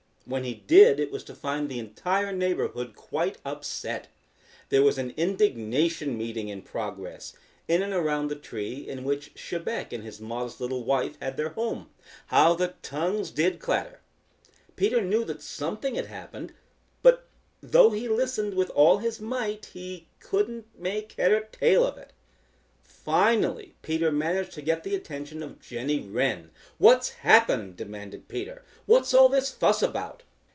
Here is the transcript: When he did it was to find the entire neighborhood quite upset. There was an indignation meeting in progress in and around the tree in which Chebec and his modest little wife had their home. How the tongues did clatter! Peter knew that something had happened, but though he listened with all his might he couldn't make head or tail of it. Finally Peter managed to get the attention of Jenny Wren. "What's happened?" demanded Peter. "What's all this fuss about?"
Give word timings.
When 0.25 0.43
he 0.45 0.53
did 0.53 0.97
it 0.97 1.11
was 1.11 1.25
to 1.25 1.35
find 1.35 1.67
the 1.67 1.79
entire 1.79 2.31
neighborhood 2.31 2.95
quite 2.95 3.39
upset. 3.43 4.07
There 4.69 4.83
was 4.83 4.97
an 4.97 5.11
indignation 5.17 6.17
meeting 6.17 6.47
in 6.47 6.61
progress 6.61 7.33
in 7.67 7.81
and 7.81 7.91
around 7.91 8.29
the 8.29 8.37
tree 8.37 8.87
in 8.87 9.03
which 9.03 9.33
Chebec 9.35 9.91
and 9.91 10.05
his 10.05 10.21
modest 10.21 10.61
little 10.61 10.85
wife 10.85 11.17
had 11.21 11.35
their 11.35 11.49
home. 11.49 11.89
How 12.27 12.53
the 12.53 12.75
tongues 12.81 13.29
did 13.31 13.59
clatter! 13.59 13.99
Peter 14.77 15.01
knew 15.01 15.25
that 15.25 15.41
something 15.41 15.95
had 15.95 16.05
happened, 16.05 16.53
but 17.03 17.27
though 17.59 17.89
he 17.91 18.07
listened 18.07 18.53
with 18.53 18.69
all 18.69 18.99
his 18.99 19.19
might 19.19 19.65
he 19.73 20.07
couldn't 20.21 20.65
make 20.79 21.11
head 21.13 21.31
or 21.33 21.41
tail 21.41 21.85
of 21.85 21.97
it. 21.97 22.13
Finally 23.03 23.73
Peter 23.81 24.11
managed 24.11 24.51
to 24.51 24.61
get 24.61 24.83
the 24.83 24.93
attention 24.93 25.41
of 25.41 25.59
Jenny 25.59 25.99
Wren. 26.01 26.51
"What's 26.77 27.09
happened?" 27.09 27.75
demanded 27.75 28.27
Peter. 28.27 28.63
"What's 28.85 29.11
all 29.11 29.29
this 29.29 29.49
fuss 29.49 29.81
about?" 29.81 30.21